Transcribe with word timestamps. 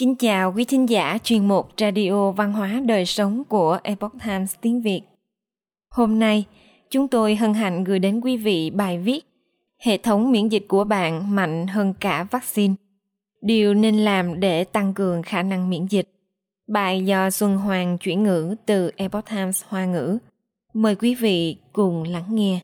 Kính 0.00 0.16
chào 0.16 0.52
quý 0.52 0.64
thính 0.64 0.88
giả 0.88 1.18
chuyên 1.22 1.48
mục 1.48 1.68
Radio 1.78 2.30
Văn 2.30 2.52
hóa 2.52 2.80
Đời 2.86 3.06
Sống 3.06 3.44
của 3.44 3.78
Epoch 3.82 4.12
Times 4.24 4.54
tiếng 4.60 4.82
Việt. 4.82 5.00
Hôm 5.90 6.18
nay, 6.18 6.44
chúng 6.90 7.08
tôi 7.08 7.36
hân 7.36 7.54
hạnh 7.54 7.84
gửi 7.84 7.98
đến 7.98 8.20
quý 8.20 8.36
vị 8.36 8.70
bài 8.70 8.98
viết 8.98 9.24
Hệ 9.78 9.98
thống 9.98 10.32
miễn 10.32 10.48
dịch 10.48 10.64
của 10.68 10.84
bạn 10.84 11.34
mạnh 11.36 11.66
hơn 11.66 11.94
cả 12.00 12.26
vaccine. 12.30 12.74
Điều 13.42 13.74
nên 13.74 13.98
làm 13.98 14.40
để 14.40 14.64
tăng 14.64 14.94
cường 14.94 15.22
khả 15.22 15.42
năng 15.42 15.70
miễn 15.70 15.86
dịch. 15.86 16.08
Bài 16.68 17.04
do 17.04 17.30
Xuân 17.30 17.56
Hoàng 17.56 17.98
chuyển 17.98 18.22
ngữ 18.22 18.54
từ 18.66 18.90
Epoch 18.96 19.24
Times 19.30 19.64
Hoa 19.68 19.84
ngữ. 19.84 20.18
Mời 20.74 20.94
quý 20.94 21.14
vị 21.14 21.56
cùng 21.72 22.02
lắng 22.02 22.26
nghe. 22.28 22.60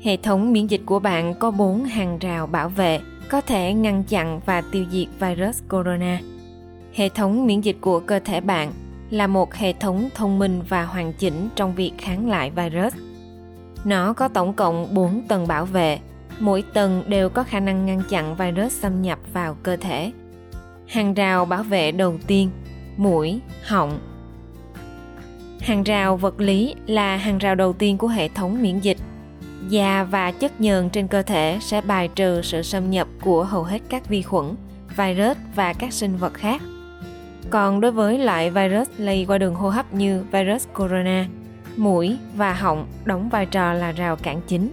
Hệ 0.00 0.16
thống 0.16 0.52
miễn 0.52 0.66
dịch 0.66 0.82
của 0.86 0.98
bạn 0.98 1.34
có 1.38 1.50
bốn 1.50 1.84
hàng 1.84 2.18
rào 2.18 2.46
bảo 2.46 2.68
vệ 2.68 3.00
có 3.28 3.40
thể 3.40 3.72
ngăn 3.72 4.04
chặn 4.04 4.40
và 4.46 4.60
tiêu 4.60 4.84
diệt 4.90 5.08
virus 5.20 5.62
corona. 5.68 6.20
Hệ 6.94 7.08
thống 7.08 7.46
miễn 7.46 7.60
dịch 7.60 7.76
của 7.80 8.00
cơ 8.00 8.20
thể 8.24 8.40
bạn 8.40 8.72
là 9.10 9.26
một 9.26 9.54
hệ 9.54 9.72
thống 9.72 10.08
thông 10.14 10.38
minh 10.38 10.62
và 10.68 10.84
hoàn 10.84 11.12
chỉnh 11.12 11.48
trong 11.56 11.74
việc 11.74 11.92
kháng 11.98 12.28
lại 12.28 12.50
virus. 12.50 12.94
Nó 13.84 14.12
có 14.12 14.28
tổng 14.28 14.54
cộng 14.54 14.94
4 14.94 15.22
tầng 15.28 15.46
bảo 15.46 15.64
vệ, 15.64 15.98
mỗi 16.38 16.62
tầng 16.62 17.04
đều 17.06 17.28
có 17.28 17.42
khả 17.42 17.60
năng 17.60 17.86
ngăn 17.86 18.02
chặn 18.08 18.36
virus 18.36 18.72
xâm 18.72 19.02
nhập 19.02 19.18
vào 19.32 19.56
cơ 19.62 19.76
thể. 19.76 20.12
Hàng 20.88 21.14
rào 21.14 21.44
bảo 21.44 21.62
vệ 21.62 21.92
đầu 21.92 22.18
tiên, 22.26 22.50
mũi, 22.96 23.40
họng. 23.64 23.98
Hàng 25.60 25.82
rào 25.82 26.16
vật 26.16 26.40
lý 26.40 26.74
là 26.86 27.16
hàng 27.16 27.38
rào 27.38 27.54
đầu 27.54 27.72
tiên 27.72 27.98
của 27.98 28.08
hệ 28.08 28.28
thống 28.28 28.62
miễn 28.62 28.78
dịch– 28.78 28.98
da 29.68 30.04
và 30.04 30.30
chất 30.30 30.60
nhờn 30.60 30.90
trên 30.90 31.08
cơ 31.08 31.22
thể 31.22 31.58
sẽ 31.60 31.80
bài 31.80 32.08
trừ 32.14 32.42
sự 32.42 32.62
xâm 32.62 32.90
nhập 32.90 33.08
của 33.22 33.44
hầu 33.44 33.62
hết 33.62 33.78
các 33.88 34.08
vi 34.08 34.22
khuẩn, 34.22 34.54
virus 34.96 35.36
và 35.54 35.72
các 35.72 35.92
sinh 35.92 36.16
vật 36.16 36.34
khác. 36.34 36.62
Còn 37.50 37.80
đối 37.80 37.92
với 37.92 38.18
loại 38.18 38.50
virus 38.50 38.88
lây 38.98 39.24
qua 39.28 39.38
đường 39.38 39.54
hô 39.54 39.68
hấp 39.68 39.94
như 39.94 40.24
virus 40.32 40.66
corona, 40.74 41.26
mũi 41.76 42.16
và 42.36 42.54
họng 42.54 42.86
đóng 43.04 43.28
vai 43.28 43.46
trò 43.46 43.72
là 43.72 43.92
rào 43.92 44.16
cản 44.16 44.40
chính. 44.46 44.72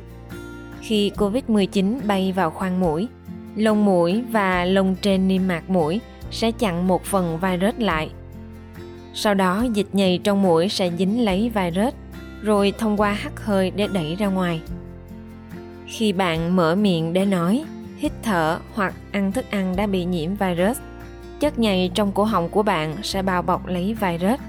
Khi 0.82 1.12
COVID-19 1.18 2.00
bay 2.08 2.32
vào 2.32 2.52
khoang 2.52 2.80
mũi, 2.80 3.08
lông 3.56 3.86
mũi 3.86 4.24
và 4.32 4.66
lông 4.66 4.96
trên 4.96 5.28
niêm 5.28 5.48
mạc 5.48 5.70
mũi 5.70 6.02
sẽ 6.32 6.52
chặn 6.52 6.88
một 6.88 7.04
phần 7.04 7.40
virus 7.42 7.76
lại. 7.78 8.10
Sau 9.14 9.34
đó 9.34 9.66
dịch 9.74 9.88
nhầy 9.94 10.20
trong 10.24 10.42
mũi 10.42 10.70
sẽ 10.70 10.92
dính 10.98 11.26
lấy 11.26 11.52
virus 11.56 11.94
rồi 12.42 12.74
thông 12.78 12.98
qua 12.98 13.14
hắt 13.14 13.46
hơi 13.46 13.72
để 13.72 13.88
đẩy 13.94 14.16
ra 14.16 14.28
ngoài 14.28 14.62
khi 15.92 16.14
bạn 16.14 16.56
mở 16.56 16.76
miệng 16.76 17.14
để 17.14 17.26
nói, 17.26 17.64
hít 17.98 18.12
thở 18.24 18.60
hoặc 18.74 18.94
ăn 19.12 19.32
thức 19.32 19.46
ăn 19.52 19.76
đã 19.76 19.88
bị 19.88 20.06
nhiễm 20.06 20.36
virus, 20.36 20.78
chất 21.40 21.60
nhầy 21.60 21.92
trong 21.94 22.12
cổ 22.12 22.24
họng 22.24 22.50
của 22.50 22.64
bạn 22.64 22.96
sẽ 23.04 23.22
bao 23.22 23.42
bọc 23.42 23.68
lấy 23.68 23.96
virus. 24.02 24.40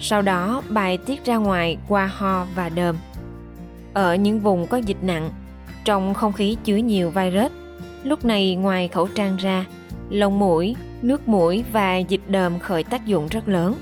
Sau 0.00 0.22
đó, 0.22 0.62
bài 0.68 0.98
tiết 1.06 1.24
ra 1.24 1.36
ngoài 1.36 1.78
qua 1.88 2.06
ho 2.06 2.46
và 2.54 2.68
đờm. 2.68 2.96
Ở 3.94 4.14
những 4.14 4.40
vùng 4.40 4.66
có 4.66 4.76
dịch 4.76 5.02
nặng, 5.02 5.30
trong 5.84 6.14
không 6.14 6.32
khí 6.32 6.56
chứa 6.64 6.76
nhiều 6.76 7.10
virus, 7.10 7.52
lúc 8.02 8.24
này 8.24 8.54
ngoài 8.54 8.88
khẩu 8.88 9.08
trang 9.08 9.36
ra, 9.36 9.64
lông 10.10 10.38
mũi, 10.38 10.76
nước 11.02 11.28
mũi 11.28 11.64
và 11.72 11.96
dịch 11.96 12.22
đờm 12.28 12.58
khởi 12.58 12.84
tác 12.84 13.06
dụng 13.06 13.26
rất 13.30 13.48
lớn. 13.48 13.74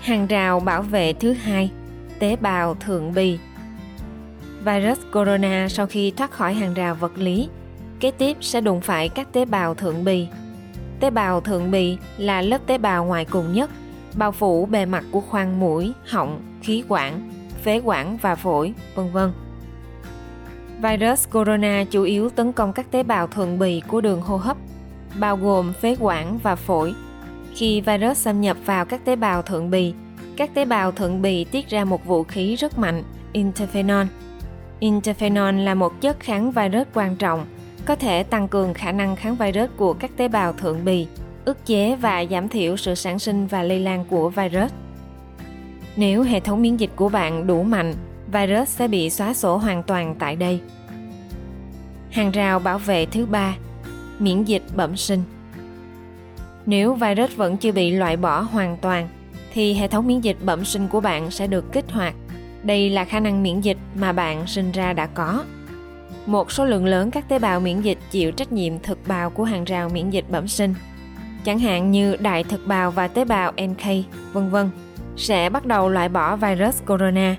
Hàng 0.00 0.26
rào 0.26 0.60
bảo 0.60 0.82
vệ 0.82 1.12
thứ 1.12 1.32
hai, 1.32 1.70
tế 2.18 2.36
bào 2.36 2.74
thượng 2.74 3.14
bì 3.14 3.38
virus 4.64 4.98
corona 5.12 5.68
sau 5.68 5.86
khi 5.86 6.10
thoát 6.10 6.30
khỏi 6.30 6.54
hàng 6.54 6.74
rào 6.74 6.94
vật 6.94 7.12
lý, 7.18 7.48
kế 8.00 8.10
tiếp 8.10 8.36
sẽ 8.40 8.60
đụng 8.60 8.80
phải 8.80 9.08
các 9.08 9.32
tế 9.32 9.44
bào 9.44 9.74
thượng 9.74 10.04
bì. 10.04 10.26
Tế 11.00 11.10
bào 11.10 11.40
thượng 11.40 11.70
bì 11.70 11.98
là 12.18 12.42
lớp 12.42 12.58
tế 12.66 12.78
bào 12.78 13.04
ngoài 13.04 13.24
cùng 13.24 13.52
nhất, 13.52 13.70
bao 14.16 14.32
phủ 14.32 14.66
bề 14.66 14.86
mặt 14.86 15.04
của 15.10 15.20
khoang 15.20 15.60
mũi, 15.60 15.92
họng, 16.06 16.42
khí 16.62 16.84
quản, 16.88 17.30
phế 17.62 17.80
quản 17.84 18.16
và 18.16 18.34
phổi, 18.34 18.74
vân 18.94 19.12
vân. 19.12 19.32
Virus 20.82 21.28
corona 21.32 21.84
chủ 21.90 22.02
yếu 22.02 22.30
tấn 22.30 22.52
công 22.52 22.72
các 22.72 22.90
tế 22.90 23.02
bào 23.02 23.26
thượng 23.26 23.58
bì 23.58 23.80
của 23.88 24.00
đường 24.00 24.22
hô 24.22 24.36
hấp, 24.36 24.56
bao 25.18 25.36
gồm 25.36 25.72
phế 25.72 25.96
quản 26.00 26.38
và 26.38 26.56
phổi. 26.56 26.94
Khi 27.54 27.80
virus 27.80 28.18
xâm 28.18 28.40
nhập 28.40 28.56
vào 28.64 28.84
các 28.84 29.04
tế 29.04 29.16
bào 29.16 29.42
thượng 29.42 29.70
bì, 29.70 29.94
các 30.36 30.54
tế 30.54 30.64
bào 30.64 30.92
thượng 30.92 31.22
bì 31.22 31.44
tiết 31.44 31.68
ra 31.68 31.84
một 31.84 32.06
vũ 32.06 32.22
khí 32.22 32.56
rất 32.56 32.78
mạnh 32.78 33.02
interferon 33.32 34.06
Interferon 34.80 35.64
là 35.64 35.74
một 35.74 36.00
chất 36.00 36.20
kháng 36.20 36.52
virus 36.52 36.86
quan 36.94 37.16
trọng, 37.16 37.46
có 37.84 37.94
thể 37.94 38.22
tăng 38.22 38.48
cường 38.48 38.74
khả 38.74 38.92
năng 38.92 39.16
kháng 39.16 39.36
virus 39.36 39.70
của 39.76 39.92
các 39.92 40.10
tế 40.16 40.28
bào 40.28 40.52
thượng 40.52 40.84
bì, 40.84 41.06
ức 41.44 41.66
chế 41.66 41.96
và 41.96 42.24
giảm 42.30 42.48
thiểu 42.48 42.76
sự 42.76 42.94
sản 42.94 43.18
sinh 43.18 43.46
và 43.46 43.62
lây 43.62 43.80
lan 43.80 44.04
của 44.04 44.30
virus. 44.30 44.72
Nếu 45.96 46.22
hệ 46.22 46.40
thống 46.40 46.62
miễn 46.62 46.76
dịch 46.76 46.90
của 46.96 47.08
bạn 47.08 47.46
đủ 47.46 47.62
mạnh, 47.62 47.94
virus 48.32 48.68
sẽ 48.68 48.88
bị 48.88 49.10
xóa 49.10 49.34
sổ 49.34 49.56
hoàn 49.56 49.82
toàn 49.82 50.14
tại 50.18 50.36
đây. 50.36 50.60
Hàng 52.10 52.30
rào 52.30 52.58
bảo 52.58 52.78
vệ 52.78 53.06
thứ 53.06 53.26
ba, 53.26 53.56
miễn 54.18 54.44
dịch 54.44 54.62
bẩm 54.76 54.96
sinh. 54.96 55.22
Nếu 56.66 56.94
virus 56.94 57.36
vẫn 57.36 57.56
chưa 57.56 57.72
bị 57.72 57.90
loại 57.90 58.16
bỏ 58.16 58.40
hoàn 58.40 58.76
toàn, 58.76 59.08
thì 59.52 59.74
hệ 59.74 59.88
thống 59.88 60.06
miễn 60.06 60.20
dịch 60.20 60.36
bẩm 60.44 60.64
sinh 60.64 60.88
của 60.88 61.00
bạn 61.00 61.30
sẽ 61.30 61.46
được 61.46 61.72
kích 61.72 61.92
hoạt 61.92 62.14
đây 62.62 62.90
là 62.90 63.04
khả 63.04 63.20
năng 63.20 63.42
miễn 63.42 63.60
dịch 63.60 63.78
mà 63.94 64.12
bạn 64.12 64.46
sinh 64.46 64.72
ra 64.72 64.92
đã 64.92 65.06
có. 65.06 65.44
Một 66.26 66.52
số 66.52 66.64
lượng 66.64 66.84
lớn 66.84 67.10
các 67.10 67.28
tế 67.28 67.38
bào 67.38 67.60
miễn 67.60 67.80
dịch 67.80 67.98
chịu 68.10 68.32
trách 68.32 68.52
nhiệm 68.52 68.78
thực 68.78 68.98
bào 69.08 69.30
của 69.30 69.44
hàng 69.44 69.64
rào 69.64 69.88
miễn 69.88 70.10
dịch 70.10 70.24
bẩm 70.30 70.48
sinh, 70.48 70.74
chẳng 71.44 71.58
hạn 71.58 71.90
như 71.90 72.16
đại 72.16 72.44
thực 72.44 72.66
bào 72.66 72.90
và 72.90 73.08
tế 73.08 73.24
bào 73.24 73.52
NK, 73.52 73.84
vân 74.32 74.50
vân, 74.50 74.70
sẽ 75.16 75.50
bắt 75.50 75.66
đầu 75.66 75.88
loại 75.88 76.08
bỏ 76.08 76.36
virus 76.36 76.82
corona. 76.86 77.36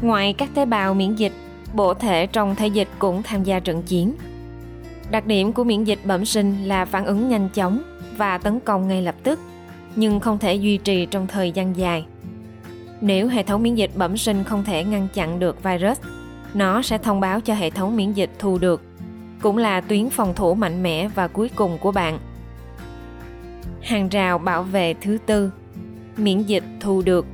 Ngoài 0.00 0.32
các 0.38 0.48
tế 0.54 0.64
bào 0.64 0.94
miễn 0.94 1.14
dịch, 1.14 1.32
bộ 1.74 1.94
thể 1.94 2.26
trong 2.26 2.54
thể 2.54 2.66
dịch 2.66 2.88
cũng 2.98 3.22
tham 3.22 3.44
gia 3.44 3.60
trận 3.60 3.82
chiến. 3.82 4.14
Đặc 5.10 5.26
điểm 5.26 5.52
của 5.52 5.64
miễn 5.64 5.84
dịch 5.84 5.98
bẩm 6.04 6.24
sinh 6.24 6.64
là 6.64 6.84
phản 6.84 7.04
ứng 7.04 7.28
nhanh 7.28 7.48
chóng 7.48 7.82
và 8.16 8.38
tấn 8.38 8.60
công 8.60 8.88
ngay 8.88 9.02
lập 9.02 9.14
tức, 9.22 9.40
nhưng 9.96 10.20
không 10.20 10.38
thể 10.38 10.54
duy 10.54 10.76
trì 10.76 11.06
trong 11.06 11.26
thời 11.26 11.52
gian 11.52 11.76
dài 11.76 12.04
nếu 13.02 13.28
hệ 13.28 13.42
thống 13.42 13.62
miễn 13.62 13.74
dịch 13.74 13.90
bẩm 13.94 14.16
sinh 14.16 14.44
không 14.44 14.64
thể 14.64 14.84
ngăn 14.84 15.08
chặn 15.14 15.38
được 15.38 15.62
virus, 15.62 16.00
nó 16.54 16.82
sẽ 16.82 16.98
thông 16.98 17.20
báo 17.20 17.40
cho 17.40 17.54
hệ 17.54 17.70
thống 17.70 17.96
miễn 17.96 18.12
dịch 18.12 18.30
thu 18.38 18.58
được, 18.58 18.82
cũng 19.42 19.58
là 19.58 19.80
tuyến 19.80 20.10
phòng 20.10 20.34
thủ 20.34 20.54
mạnh 20.54 20.82
mẽ 20.82 21.08
và 21.14 21.28
cuối 21.28 21.50
cùng 21.54 21.78
của 21.78 21.92
bạn. 21.92 22.18
Hàng 23.82 24.08
rào 24.08 24.38
bảo 24.38 24.62
vệ 24.62 24.94
thứ 24.94 25.18
tư, 25.26 25.52
miễn 26.16 26.42
dịch 26.42 26.64
thu 26.80 27.02
được. 27.02 27.26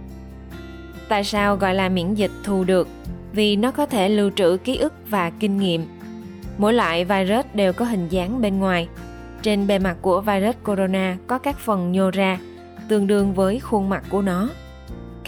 Tại 1.09 1.25
sao 1.25 1.57
gọi 1.57 1.75
là 1.75 1.89
miễn 1.89 2.15
dịch 2.15 2.33
thu 2.45 2.65
được? 2.65 2.89
Vì 3.33 3.57
nó 3.57 3.71
có 3.71 3.87
thể 3.87 4.09
lưu 4.09 4.31
trữ 4.37 4.57
ký 4.57 4.77
ức 4.77 4.95
và 5.09 5.31
kinh 5.31 5.59
nghiệm. 5.59 5.87
Mỗi 6.59 6.73
loại 6.73 7.05
virus 7.05 7.47
đều 7.55 7.73
có 7.73 7.85
hình 7.85 8.09
dáng 8.09 8.41
bên 8.41 8.59
ngoài. 8.59 8.89
Trên 9.43 9.67
bề 9.67 9.79
mặt 9.79 9.97
của 10.03 10.21
virus 10.21 10.57
corona 10.65 11.17
có 11.27 11.39
các 11.39 11.59
phần 11.59 11.93
nhô 11.93 12.11
ra, 12.11 12.39
tương 12.89 13.07
đương 13.07 13.35
với 13.35 13.61
khuôn 13.61 13.89
mặt 13.89 14.05
của 14.11 14.23
nó 14.23 14.49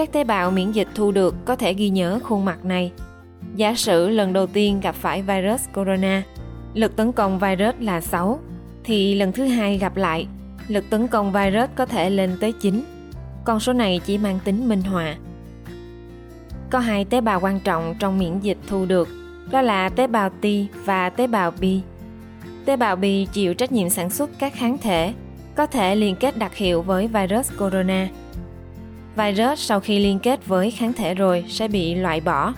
các 0.00 0.12
tế 0.12 0.24
bào 0.24 0.50
miễn 0.50 0.72
dịch 0.72 0.88
thu 0.94 1.10
được 1.10 1.34
có 1.44 1.56
thể 1.56 1.74
ghi 1.74 1.88
nhớ 1.88 2.20
khuôn 2.22 2.44
mặt 2.44 2.64
này. 2.64 2.92
Giả 3.56 3.74
sử 3.74 4.08
lần 4.08 4.32
đầu 4.32 4.46
tiên 4.46 4.80
gặp 4.80 4.94
phải 4.94 5.22
virus 5.22 5.62
corona, 5.74 6.22
lực 6.74 6.96
tấn 6.96 7.12
công 7.12 7.38
virus 7.38 7.74
là 7.80 8.00
6, 8.00 8.38
thì 8.84 9.14
lần 9.14 9.32
thứ 9.32 9.44
hai 9.44 9.78
gặp 9.78 9.96
lại, 9.96 10.26
lực 10.68 10.90
tấn 10.90 11.08
công 11.08 11.32
virus 11.32 11.70
có 11.74 11.86
thể 11.86 12.10
lên 12.10 12.36
tới 12.40 12.52
9. 12.52 12.84
Con 13.44 13.60
số 13.60 13.72
này 13.72 14.00
chỉ 14.06 14.18
mang 14.18 14.38
tính 14.44 14.68
minh 14.68 14.82
họa. 14.82 15.16
Có 16.70 16.78
hai 16.78 17.04
tế 17.04 17.20
bào 17.20 17.41
quan 17.41 17.60
trọng 17.60 17.94
trong 17.98 18.18
miễn 18.18 18.41
dịch 18.41 18.58
thu 18.66 18.86
được, 18.86 19.08
đó 19.50 19.62
là 19.62 19.88
tế 19.88 20.06
bào 20.06 20.30
T 20.30 20.44
và 20.84 21.10
tế 21.10 21.26
bào 21.26 21.50
B. 21.50 21.64
Tế 22.64 22.76
bào 22.76 22.96
B 22.96 23.04
chịu 23.32 23.54
trách 23.54 23.72
nhiệm 23.72 23.91
sản 23.91 24.10
xuất 24.10 24.30
các 24.38 24.54
kháng 24.54 24.78
thể, 24.78 25.14
có 25.54 25.66
thể 25.66 25.94
liên 25.94 26.16
kết 26.16 26.38
đặc 26.38 26.54
hiệu 26.54 26.82
với 26.82 27.08
virus 27.08 27.50
corona– 27.58 28.08
virus 29.20 29.58
sau 29.58 29.80
khi 29.80 29.98
liên 29.98 30.18
kết 30.18 30.46
với 30.46 30.70
kháng 30.70 30.92
thể 30.92 31.14
rồi 31.14 31.44
sẽ 31.48 31.68
bị 31.68 31.94
loại 31.94 32.20
bỏ. 32.20 32.54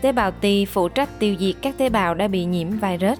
Tế 0.00 0.12
bào 0.12 0.30
T 0.30 0.44
phụ 0.72 0.88
trách 0.88 1.18
tiêu 1.18 1.36
diệt 1.40 1.54
các 1.62 1.78
tế 1.78 1.88
bào 1.88 2.14
đã 2.14 2.28
bị 2.28 2.44
nhiễm 2.44 2.70
virus, 2.70 3.18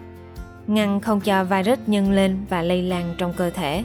ngăn 0.66 1.00
không 1.00 1.20
cho 1.20 1.44
virus 1.44 1.78
nhân 1.86 2.12
lên 2.12 2.36
và 2.48 2.62
lây 2.62 2.82
lan 2.82 3.14
trong 3.18 3.32
cơ 3.32 3.50
thể. 3.50 3.84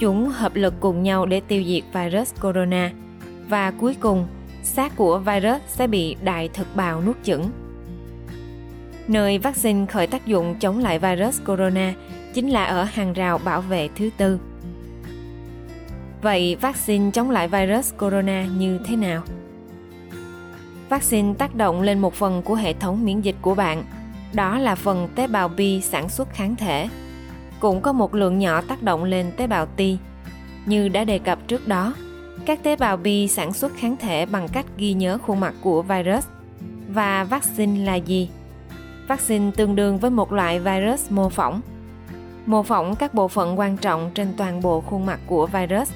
Chúng 0.00 0.28
hợp 0.28 0.54
lực 0.54 0.74
cùng 0.80 1.02
nhau 1.02 1.26
để 1.26 1.40
tiêu 1.40 1.64
diệt 1.66 1.82
virus 1.92 2.34
corona 2.40 2.90
và 3.48 3.70
cuối 3.70 3.96
cùng 4.00 4.26
xác 4.62 4.96
của 4.96 5.18
virus 5.18 5.60
sẽ 5.66 5.86
bị 5.86 6.16
đại 6.24 6.48
thực 6.48 6.76
bào 6.76 7.02
nuốt 7.02 7.16
chửng. 7.22 7.50
Nơi 9.08 9.38
vaccine 9.38 9.86
khởi 9.86 10.06
tác 10.06 10.26
dụng 10.26 10.54
chống 10.60 10.78
lại 10.78 10.98
virus 10.98 11.40
corona 11.46 11.94
chính 12.34 12.48
là 12.48 12.64
ở 12.64 12.84
hàng 12.84 13.12
rào 13.12 13.38
bảo 13.38 13.60
vệ 13.60 13.88
thứ 13.96 14.10
tư. 14.16 14.38
Vậy 16.22 16.56
vaccine 16.60 17.10
chống 17.10 17.30
lại 17.30 17.48
virus 17.48 17.92
corona 17.98 18.46
như 18.46 18.78
thế 18.84 18.96
nào? 18.96 19.22
Vaccine 20.88 21.34
tác 21.38 21.54
động 21.54 21.82
lên 21.82 21.98
một 21.98 22.14
phần 22.14 22.42
của 22.42 22.54
hệ 22.54 22.72
thống 22.72 23.04
miễn 23.04 23.20
dịch 23.20 23.36
của 23.42 23.54
bạn. 23.54 23.84
đó 24.32 24.58
là 24.58 24.74
phần 24.74 25.08
tế 25.14 25.26
bào 25.26 25.48
B 25.48 25.60
sản 25.82 26.08
xuất 26.08 26.34
kháng 26.34 26.56
thể. 26.56 26.88
Cũng 27.60 27.80
có 27.80 27.92
một 27.92 28.14
lượng 28.14 28.38
nhỏ 28.38 28.60
tác 28.60 28.82
động 28.82 29.04
lên 29.04 29.32
tế 29.36 29.46
bào 29.46 29.66
T. 29.66 29.80
Như 30.66 30.88
đã 30.88 31.04
đề 31.04 31.18
cập 31.18 31.38
trước 31.48 31.68
đó, 31.68 31.94
các 32.46 32.62
tế 32.62 32.76
bào 32.76 32.96
B 32.96 33.06
sản 33.30 33.52
xuất 33.52 33.72
kháng 33.76 33.96
thể 33.96 34.26
bằng 34.26 34.48
cách 34.48 34.66
ghi 34.76 34.92
nhớ 34.92 35.18
khuôn 35.26 35.40
mặt 35.40 35.54
của 35.60 35.82
virus. 35.82 36.26
Và 36.88 37.24
vaccine 37.24 37.84
là 37.84 37.94
gì? 37.94 38.30
Vaccine 39.08 39.50
tương 39.56 39.76
đương 39.76 39.98
với 39.98 40.10
một 40.10 40.32
loại 40.32 40.60
virus 40.60 41.10
mô 41.10 41.28
phỏng. 41.28 41.60
Mô 42.46 42.62
phỏng 42.62 42.96
các 42.96 43.14
bộ 43.14 43.28
phận 43.28 43.58
quan 43.58 43.76
trọng 43.76 44.10
trên 44.14 44.34
toàn 44.36 44.62
bộ 44.62 44.80
khuôn 44.80 45.06
mặt 45.06 45.20
của 45.26 45.46
virus, 45.46 45.92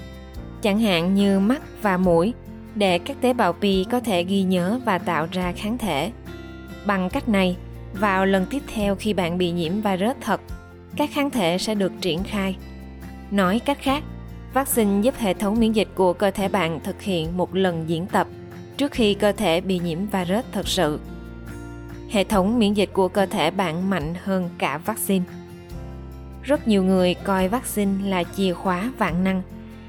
chẳng 0.63 0.81
hạn 0.81 1.15
như 1.15 1.41
mắt 1.41 1.63
và 1.83 1.97
mũi, 1.97 2.35
để 2.75 2.99
các 2.99 3.17
tế 3.21 3.33
bào 3.33 3.53
P 3.53 3.65
có 3.91 4.01
thể 4.01 4.25
ghi 4.25 4.43
nhớ 4.43 4.81
và 4.85 4.99
tạo 4.99 5.27
ra 5.33 5.53
kháng 5.53 5.79
thể. 5.79 6.11
Bằng 6.87 7.11
cách 7.11 7.29
này, 7.29 7.57
vào 7.93 8.27
lần 8.27 8.47
tiếp 8.51 8.63
theo 8.75 8.97
khi 8.97 9.13
bạn 9.13 9.39
bị 9.39 9.51
nhiễm 9.51 9.73
virus 9.73 10.17
thật, 10.21 10.41
các 10.97 11.11
kháng 11.13 11.31
thể 11.31 11.59
sẽ 11.59 11.75
được 11.75 11.93
triển 12.01 12.25
khai. 12.25 12.57
Nói 13.31 13.59
cách 13.59 13.79
khác, 13.81 14.03
vaccine 14.55 15.03
giúp 15.03 15.15
hệ 15.19 15.35
thống 15.35 15.61
miễn 15.61 15.73
dịch 15.73 15.89
của 15.95 16.13
cơ 16.13 16.31
thể 16.31 16.49
bạn 16.49 16.81
thực 16.85 17.03
hiện 17.03 17.37
một 17.37 17.55
lần 17.55 17.85
diễn 17.87 18.07
tập 18.07 18.27
trước 18.77 18.93
khi 18.93 19.15
cơ 19.15 19.33
thể 19.33 19.61
bị 19.61 19.79
nhiễm 19.79 19.99
virus 20.07 20.45
thật 20.53 20.69
sự. 20.69 21.01
Hệ 22.11 22.25
thống 22.25 22.59
miễn 22.59 22.75
dịch 22.75 22.91
của 22.93 23.09
cơ 23.09 23.27
thể 23.27 23.51
bạn 23.51 23.91
mạnh 23.91 24.15
hơn 24.25 24.51
cả 24.59 24.79
vaccine. 24.79 25.25
Rất 26.43 26.69
nhiều 26.69 26.85
người 26.85 27.15
coi 27.15 27.49
vaccine 27.49 28.09
là 28.09 28.25
chìa 28.25 28.53
khóa 28.53 28.91
vạn 28.99 29.25
năng, 29.25 29.43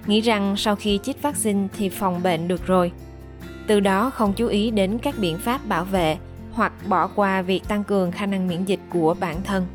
nghĩ 0.07 0.21
rằng 0.21 0.56
sau 0.57 0.75
khi 0.75 1.00
chích 1.04 1.21
vaccine 1.21 1.68
thì 1.77 1.89
phòng 1.89 2.24
bệnh 2.24 2.48
được 2.48 2.68
rồi. 2.68 2.92
Từ 3.68 3.80
đó 3.80 4.09
không 4.09 4.33
chú 4.33 4.48
ý 4.48 4.71
đến 4.71 4.98
các 4.98 5.15
biện 5.19 5.38
pháp 5.38 5.68
bảo 5.68 5.86
vệ 5.86 6.18
hoặc 6.51 6.74
bỏ 6.88 7.07
qua 7.07 7.42
việc 7.42 7.68
tăng 7.68 7.83
cường 7.83 8.12
khả 8.12 8.25
năng 8.25 8.48
miễn 8.48 8.65
dịch 8.65 8.80
của 8.89 9.15
bản 9.19 9.36
thân. 9.44 9.65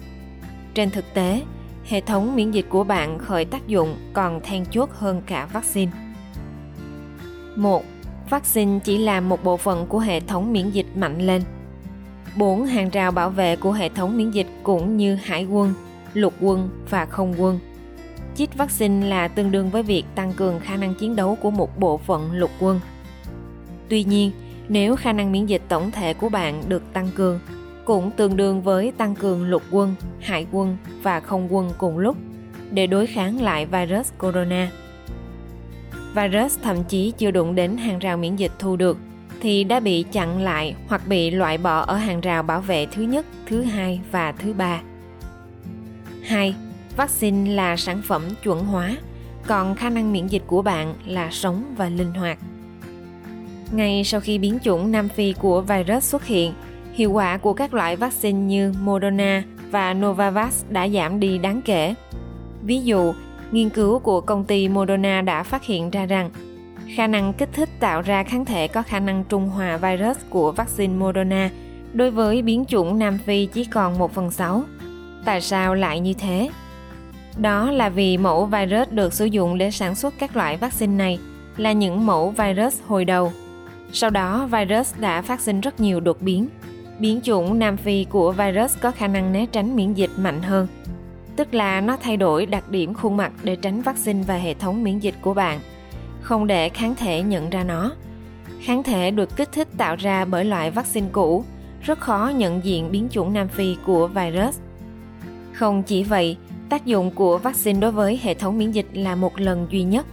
Trên 0.75 0.91
thực 0.91 1.15
tế, 1.15 1.43
hệ 1.85 2.01
thống 2.01 2.37
miễn 2.37 2.51
dịch 2.51 2.67
của 2.69 2.85
bạn 2.85 3.19
khởi 3.19 3.45
tác 3.45 3.67
dụng 3.67 3.97
còn 4.13 4.41
then 4.41 4.65
chốt 4.71 4.91
hơn 4.93 5.23
cả 5.27 5.49
vaccine. 5.53 5.93
1. 7.57 7.85
Vaccine 8.31 8.79
chỉ 8.85 8.99
là 8.99 9.21
một 9.21 9.45
bộ 9.45 9.57
phận 9.57 9.87
của 9.87 9.99
hệ 9.99 10.21
thống 10.21 10.53
miễn 10.53 10.71
dịch 10.71 10.87
mạnh 10.97 11.27
lên. 11.27 11.43
Bốn 12.37 12.67
hàng 12.67 12.91
rào 12.91 13.11
bảo 13.11 13.31
vệ 13.31 13.57
của 13.57 13.73
hệ 13.73 13.89
thống 13.89 14.17
miễn 14.17 14.31
dịch 14.31 14.47
cũng 14.63 14.97
như 14.97 15.15
hải 15.15 15.45
quân, 15.45 15.75
lục 16.15 16.35
quân 16.41 16.69
và 16.91 17.07
không 17.07 17.35
quân. 17.39 17.59
Chích 18.43 18.57
vaccine 18.57 19.07
là 19.07 19.29
tương 19.29 19.51
đương 19.51 19.71
với 19.71 19.83
việc 19.83 20.05
tăng 20.15 20.33
cường 20.33 20.61
khả 20.61 20.77
năng 20.77 20.95
chiến 20.95 21.17
đấu 21.17 21.39
của 21.43 21.51
một 21.51 21.79
bộ 21.79 21.99
phận 21.99 22.33
lục 22.33 22.51
quân. 22.61 22.81
Tuy 23.89 24.05
nhiên, 24.05 24.31
nếu 24.69 24.97
khả 24.97 25.13
năng 25.13 25.33
miễn 25.33 25.47
dịch 25.47 25.63
tổng 25.69 25.91
thể 25.91 26.15
của 26.15 26.29
bạn 26.29 26.63
được 26.69 26.83
tăng 26.93 27.09
cường 27.15 27.41
cũng 27.85 28.11
tương 28.11 28.37
đương 28.37 28.63
với 28.63 28.93
tăng 28.97 29.15
cường 29.15 29.45
lục 29.45 29.63
quân, 29.71 29.95
hải 30.21 30.47
quân 30.53 30.77
và 31.03 31.21
không 31.21 31.55
quân 31.55 31.71
cùng 31.79 31.99
lúc 31.99 32.17
để 32.71 32.87
đối 32.87 33.07
kháng 33.07 33.43
lại 33.43 33.67
virus 33.67 34.13
corona. 34.19 34.71
Virus 36.15 36.59
thậm 36.63 36.85
chí 36.85 37.13
chưa 37.19 37.31
đụng 37.31 37.55
đến 37.55 37.77
hàng 37.77 37.99
rào 37.99 38.17
miễn 38.17 38.37
dịch 38.37 38.53
thu 38.59 38.77
được 38.77 38.99
thì 39.41 39.65
đã 39.65 39.81
bị 39.81 40.03
chặn 40.13 40.43
lại 40.43 40.75
hoặc 40.89 41.07
bị 41.07 41.31
loại 41.31 41.59
bỏ 41.59 41.81
ở 41.81 41.97
hàng 41.97 42.21
rào 42.21 42.43
bảo 42.43 42.61
vệ 42.61 42.87
thứ 42.87 43.03
nhất, 43.03 43.27
thứ 43.47 43.63
hai 43.63 44.01
và 44.11 44.33
thứ 44.33 44.53
ba. 44.53 44.83
2. 46.23 46.55
Vaccine 46.97 47.55
là 47.55 47.77
sản 47.77 48.03
phẩm 48.03 48.23
chuẩn 48.43 48.65
hóa, 48.65 48.97
còn 49.47 49.75
khả 49.75 49.91
năng 49.91 50.13
miễn 50.13 50.27
dịch 50.27 50.43
của 50.47 50.63
bạn 50.63 50.95
là 51.07 51.31
sống 51.31 51.75
và 51.77 51.89
linh 51.89 52.13
hoạt. 52.13 52.39
Ngay 53.73 54.05
sau 54.05 54.21
khi 54.21 54.39
biến 54.39 54.59
chủng 54.65 54.93
Nam 54.93 55.09
Phi 55.09 55.33
của 55.33 55.61
virus 55.61 56.05
xuất 56.05 56.25
hiện, 56.25 56.53
hiệu 56.93 57.13
quả 57.13 57.37
của 57.37 57.53
các 57.53 57.75
loại 57.75 57.97
vaccine 57.97 58.39
như 58.39 58.73
Moderna 58.81 59.43
và 59.71 59.95
Novavax 59.95 60.65
đã 60.71 60.89
giảm 60.89 61.21
đi 61.21 61.39
đáng 61.39 61.63
kể. 61.63 61.95
Ví 62.63 62.81
dụ, 62.83 63.15
nghiên 63.53 63.69
cứu 63.69 63.99
của 63.99 64.21
công 64.21 64.45
ty 64.45 64.69
Moderna 64.69 65.21
đã 65.21 65.43
phát 65.43 65.65
hiện 65.65 65.91
ra 65.91 66.07
rằng 66.07 66.31
khả 66.97 67.07
năng 67.07 67.33
kích 67.33 67.49
thích 67.53 67.69
tạo 67.81 68.03
ra 68.03 68.23
kháng 68.23 68.45
thể 68.45 68.69
có 68.69 68.83
khả 68.83 69.01
năng 69.01 69.25
trung 69.29 69.49
hòa 69.49 69.77
virus 69.77 70.17
của 70.31 70.53
vaccine 70.53 70.95
Moderna 70.95 71.51
đối 71.93 72.11
với 72.11 72.43
biến 72.43 72.65
chủng 72.69 72.99
Nam 72.99 73.19
Phi 73.27 73.47
chỉ 73.47 73.65
còn 73.65 73.99
1 73.99 74.15
phần 74.15 74.31
6. 74.31 74.63
Tại 75.25 75.41
sao 75.41 75.75
lại 75.75 76.01
như 76.01 76.15
thế? 76.15 76.51
Đó 77.37 77.71
là 77.71 77.89
vì 77.89 78.17
mẫu 78.17 78.47
virus 78.47 78.89
được 78.91 79.13
sử 79.13 79.25
dụng 79.25 79.59
để 79.59 79.71
sản 79.71 79.95
xuất 79.95 80.15
các 80.19 80.37
loại 80.37 80.57
vaccine 80.57 80.97
này 80.97 81.19
là 81.57 81.73
những 81.73 82.07
mẫu 82.07 82.31
virus 82.31 82.81
hồi 82.87 83.05
đầu 83.05 83.33
sau 83.93 84.11
đó, 84.11 84.47
virus 84.47 84.95
đã 84.99 85.23
phát 85.23 85.41
sinh 85.41 85.61
rất 85.61 85.81
nhiều 85.81 86.01
đột 86.01 86.21
biến. 86.21 86.49
Biến 86.99 87.21
chủng 87.23 87.59
Nam 87.59 87.77
Phi 87.77 88.05
của 88.05 88.33
virus 88.33 88.79
có 88.81 88.91
khả 88.91 89.07
năng 89.07 89.33
né 89.33 89.47
tránh 89.53 89.77
miễn 89.77 89.93
dịch 89.93 90.11
mạnh 90.17 90.43
hơn, 90.43 90.67
tức 91.37 91.55
là 91.55 91.81
nó 91.81 91.97
thay 91.97 92.17
đổi 92.17 92.47
đặc 92.47 92.71
điểm 92.71 92.95
khuôn 92.95 93.17
mặt 93.17 93.33
để 93.43 93.57
tránh 93.57 93.83
vaccine 93.83 94.23
và 94.27 94.35
hệ 94.35 94.55
thống 94.55 94.83
miễn 94.83 94.99
dịch 94.99 95.15
của 95.23 95.35
bạn, 95.35 95.61
không 96.21 96.47
để 96.47 96.69
kháng 96.69 96.95
thể 96.95 97.23
nhận 97.23 97.51
ra 97.51 97.65
nó. 97.65 97.93
Kháng 98.61 98.83
thể 98.83 99.11
được 99.11 99.37
kích 99.37 99.53
thích 99.53 99.69
tạo 99.79 99.97
ra 99.97 100.25
bởi 100.25 100.45
loại 100.45 100.71
vaccine 100.71 101.09
cũ, 101.13 101.45
rất 101.83 102.01
khó 102.01 102.33
nhận 102.37 102.65
diện 102.65 102.93
biến 102.93 103.09
chủng 103.11 103.33
Nam 103.33 103.49
Phi 103.49 103.77
của 103.87 104.07
virus. 104.07 104.59
Không 105.53 105.83
chỉ 105.83 106.03
vậy, 106.03 106.37
tác 106.73 106.87
dụng 106.87 107.11
của 107.11 107.39
vaccine 107.39 107.81
đối 107.81 107.93
với 107.93 108.21
hệ 108.23 108.35
thống 108.35 108.59
miễn 108.59 108.71
dịch 108.71 108.87
là 108.93 109.15
một 109.15 109.41
lần 109.41 109.67
duy 109.71 109.83
nhất. 109.83 110.07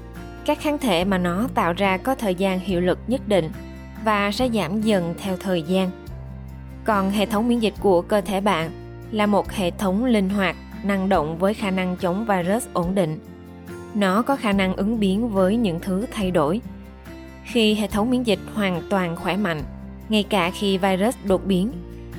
Các 0.45 0.59
kháng 0.59 0.77
thể 0.77 1.05
mà 1.05 1.17
nó 1.17 1.47
tạo 1.53 1.73
ra 1.73 1.97
có 1.97 2.15
thời 2.15 2.35
gian 2.35 2.59
hiệu 2.59 2.81
lực 2.81 2.99
nhất 3.07 3.21
định– 3.27 3.49
và 4.03 4.31
sẽ 4.31 4.49
giảm 4.49 4.81
dần 4.81 5.13
theo 5.17 5.37
thời 5.37 5.61
gian. 5.61 5.91
Còn 6.83 7.11
hệ 7.11 7.25
thống 7.25 7.47
miễn 7.47 7.59
dịch 7.59 7.73
của 7.79 8.01
cơ 8.01 8.21
thể 8.21 8.41
bạn 8.41 8.71
là 9.11 9.25
một 9.25 9.51
hệ 9.51 9.71
thống 9.71 10.05
linh 10.05 10.29
hoạt, 10.29 10.55
năng 10.83 11.09
động 11.09 11.37
với 11.37 11.53
khả 11.53 11.71
năng 11.71 11.95
chống 11.97 12.25
virus 12.25 12.67
ổn 12.73 12.95
định. 12.95 13.19
Nó 13.93 14.21
có 14.21 14.35
khả 14.35 14.51
năng 14.51 14.75
ứng 14.75 14.99
biến 14.99 15.29
với 15.29 15.55
những 15.55 15.79
thứ 15.79 16.05
thay 16.11 16.31
đổi. 16.31 16.61
Khi 17.43 17.73
hệ 17.73 17.87
thống 17.87 18.09
miễn 18.09 18.23
dịch 18.23 18.39
hoàn 18.53 18.81
toàn 18.89 19.15
khỏe 19.15 19.37
mạnh, 19.37 19.61
ngay 20.09 20.23
cả 20.23 20.51
khi 20.51 20.77
virus 20.77 21.15
đột 21.23 21.45
biến, 21.45 21.71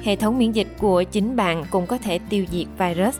hệ 0.03 0.17
thống 0.17 0.39
miễn 0.39 0.53
dịch 0.53 0.69
của 0.79 1.03
chính 1.03 1.37
bạn 1.37 1.65
cũng 1.71 1.87
có 1.87 1.99
thể 1.99 2.19
tiêu 2.19 2.45
diệt 2.51 2.67
virus. 2.79 3.19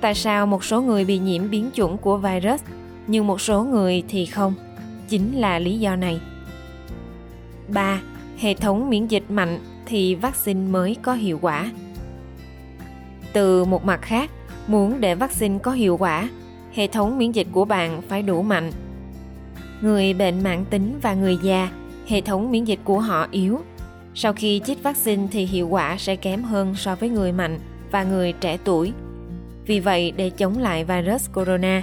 Tại 0.00 0.14
sao 0.14 0.46
một 0.46 0.64
số 0.64 0.82
người 0.82 1.04
bị 1.04 1.18
nhiễm 1.18 1.50
biến 1.50 1.70
chủng 1.74 1.98
của 1.98 2.16
virus 2.16 2.62
nhưng 3.06 3.26
một 3.26 3.40
số 3.40 3.64
người 3.64 4.02
thì 4.08 4.26
không? 4.26 4.54
Chính 5.08 5.36
là 5.36 5.58
lý 5.58 5.78
do 5.78 5.96
này. 5.96 6.20
3. 7.68 8.00
Hệ 8.38 8.54
thống 8.54 8.90
miễn 8.90 9.06
dịch 9.06 9.30
mạnh 9.30 9.58
thì 9.86 10.14
vaccine 10.14 10.60
mới 10.70 10.96
có 11.02 11.14
hiệu 11.14 11.38
quả. 11.42 11.70
Từ 13.32 13.64
một 13.64 13.84
mặt 13.84 14.02
khác, 14.02 14.30
muốn 14.66 15.00
để 15.00 15.14
vaccine 15.14 15.58
có 15.58 15.72
hiệu 15.72 15.96
quả, 15.96 16.28
hệ 16.72 16.86
thống 16.86 17.18
miễn 17.18 17.32
dịch 17.32 17.46
của 17.52 17.64
bạn 17.64 18.02
phải 18.02 18.22
đủ 18.22 18.42
mạnh. 18.42 18.72
Người 19.80 20.14
bệnh 20.14 20.42
mãn 20.42 20.64
tính 20.64 20.98
và 21.02 21.14
người 21.14 21.38
già, 21.42 21.70
hệ 22.06 22.20
thống 22.20 22.50
miễn 22.50 22.64
dịch 22.64 22.80
của 22.84 23.00
họ 23.00 23.26
yếu. 23.30 23.60
Sau 24.14 24.32
khi 24.32 24.60
chích 24.66 24.82
vaccine 24.82 25.26
thì 25.30 25.44
hiệu 25.44 25.68
quả 25.68 25.96
sẽ 25.98 26.16
kém 26.16 26.42
hơn 26.42 26.74
so 26.74 26.94
với 26.94 27.08
người 27.08 27.32
mạnh 27.32 27.58
và 27.90 28.04
người 28.04 28.32
trẻ 28.32 28.58
tuổi. 28.64 28.92
Vì 29.66 29.80
vậy, 29.80 30.12
để 30.16 30.30
chống 30.30 30.58
lại 30.58 30.84
virus 30.84 31.30
corona, 31.32 31.82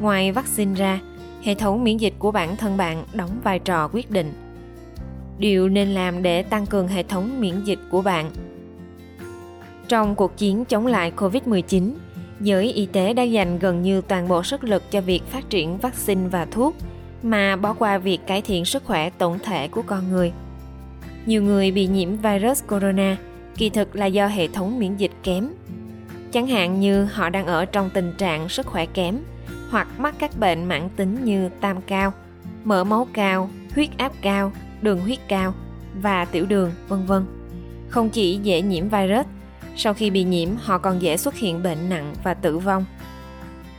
ngoài 0.00 0.32
vaccine 0.32 0.74
ra, 0.74 1.00
hệ 1.42 1.54
thống 1.54 1.84
miễn 1.84 1.96
dịch 1.96 2.14
của 2.18 2.30
bản 2.30 2.56
thân 2.56 2.76
bạn 2.76 3.04
đóng 3.12 3.40
vai 3.44 3.58
trò 3.58 3.88
quyết 3.92 4.10
định 4.10 4.32
điều 5.42 5.68
nên 5.68 5.88
làm 5.88 6.22
để 6.22 6.42
tăng 6.42 6.66
cường 6.66 6.88
hệ 6.88 7.02
thống 7.02 7.40
miễn 7.40 7.64
dịch 7.64 7.78
của 7.90 8.02
bạn. 8.02 8.30
Trong 9.88 10.14
cuộc 10.14 10.36
chiến 10.36 10.64
chống 10.64 10.86
lại 10.86 11.12
COVID-19, 11.16 11.92
giới 12.40 12.72
y 12.72 12.86
tế 12.86 13.14
đã 13.14 13.22
dành 13.22 13.58
gần 13.58 13.82
như 13.82 14.00
toàn 14.00 14.28
bộ 14.28 14.42
sức 14.42 14.64
lực 14.64 14.90
cho 14.90 15.00
việc 15.00 15.22
phát 15.30 15.50
triển 15.50 15.78
vaccine 15.78 16.28
và 16.28 16.44
thuốc, 16.44 16.76
mà 17.22 17.56
bỏ 17.56 17.72
qua 17.72 17.98
việc 17.98 18.18
cải 18.26 18.42
thiện 18.42 18.64
sức 18.64 18.84
khỏe 18.84 19.10
tổng 19.10 19.38
thể 19.44 19.68
của 19.68 19.82
con 19.82 20.10
người. 20.10 20.32
Nhiều 21.26 21.42
người 21.42 21.70
bị 21.70 21.86
nhiễm 21.86 22.16
virus 22.16 22.64
corona 22.68 23.16
kỳ 23.56 23.70
thực 23.70 23.96
là 23.96 24.06
do 24.06 24.26
hệ 24.26 24.48
thống 24.48 24.78
miễn 24.78 24.96
dịch 24.96 25.12
kém. 25.22 25.48
Chẳng 26.32 26.46
hạn 26.46 26.80
như 26.80 27.04
họ 27.04 27.28
đang 27.28 27.46
ở 27.46 27.64
trong 27.64 27.90
tình 27.90 28.12
trạng 28.18 28.48
sức 28.48 28.66
khỏe 28.66 28.86
kém 28.86 29.18
hoặc 29.70 29.88
mắc 29.98 30.14
các 30.18 30.38
bệnh 30.38 30.64
mãn 30.64 30.88
tính 30.96 31.24
như 31.24 31.48
tam 31.60 31.80
cao, 31.80 32.12
mỡ 32.64 32.84
máu 32.84 33.06
cao, 33.12 33.50
huyết 33.74 33.88
áp 33.96 34.12
cao, 34.22 34.52
đường 34.82 35.00
huyết 35.00 35.18
cao 35.28 35.54
và 35.94 36.24
tiểu 36.24 36.46
đường, 36.46 36.72
vân 36.88 37.06
vân. 37.06 37.24
Không 37.88 38.10
chỉ 38.10 38.36
dễ 38.42 38.62
nhiễm 38.62 38.88
virus, 38.88 39.26
sau 39.76 39.94
khi 39.94 40.10
bị 40.10 40.24
nhiễm 40.24 40.48
họ 40.56 40.78
còn 40.78 41.02
dễ 41.02 41.16
xuất 41.16 41.34
hiện 41.34 41.62
bệnh 41.62 41.88
nặng 41.88 42.14
và 42.24 42.34
tử 42.34 42.58
vong. 42.58 42.84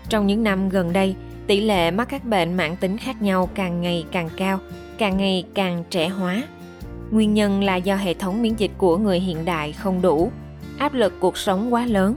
Trong 0.09 0.27
những 0.27 0.43
năm 0.43 0.69
gần 0.69 0.93
đây, 0.93 1.15
tỷ 1.47 1.61
lệ 1.61 1.91
mắc 1.91 2.07
các 2.09 2.25
bệnh 2.25 2.53
mãn 2.57 2.75
tính 2.75 2.97
khác 2.97 3.21
nhau 3.21 3.49
càng 3.55 3.81
ngày 3.81 4.05
càng 4.11 4.29
cao, 4.37 4.59
càng 4.97 5.17
ngày 5.17 5.45
càng 5.53 5.83
trẻ 5.89 6.07
hóa. 6.07 6.43
Nguyên 7.11 7.33
nhân 7.33 7.63
là 7.63 7.75
do 7.75 7.95
hệ 7.95 8.13
thống 8.13 8.41
miễn 8.41 8.55
dịch 8.55 8.71
của 8.77 8.97
người 8.97 9.19
hiện 9.19 9.45
đại 9.45 9.71
không 9.71 10.01
đủ, 10.01 10.31
áp 10.77 10.93
lực 10.93 11.13
cuộc 11.19 11.37
sống 11.37 11.73
quá 11.73 11.85
lớn, 11.85 12.15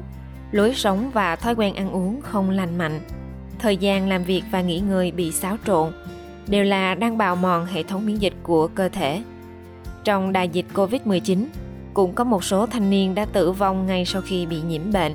lối 0.53 0.75
sống 0.75 1.11
và 1.11 1.37
thói 1.37 1.55
quen 1.55 1.75
ăn 1.75 1.91
uống 1.91 2.21
không 2.21 2.51
lành 2.51 2.79
mạnh, 2.79 3.01
thời 3.59 3.77
gian 3.77 4.09
làm 4.09 4.25
việc 4.25 4.43
và 4.51 4.61
nghỉ 4.61 4.81
ngơi 4.81 5.11
bị 5.11 5.33
xáo 5.33 5.57
trộn, 5.67 5.93
đều 6.47 6.65
là 6.65 6.95
đang 6.95 7.19
bào 7.19 7.37
mòn 7.37 7.67
hệ 7.67 7.83
thống 7.83 8.07
miễn 8.07 8.17
dịch 8.17 8.35
của 8.43 8.69
cơ 8.69 8.89
thể. 8.89 9.23
Trong 10.05 10.33
đại 10.33 10.49
dịch 10.49 10.67
COVID-19, 10.75 11.47
cũng 11.95 12.13
có 12.13 12.25
một 12.25 12.45
số 12.45 12.67
thanh 12.67 12.91
niên 12.91 13.15
đã 13.15 13.25
tử 13.25 13.53
vong 13.53 13.87
ngay 13.87 14.05
sau 14.05 14.23
khi 14.23 14.47
bị 14.47 14.61
nhiễm 14.61 14.93
bệnh. 14.93 15.15